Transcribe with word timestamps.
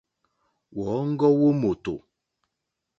Wɔ̌ŋɡɔ́ 0.83 1.31
wó 1.39 1.49
mòtò. 1.61 1.93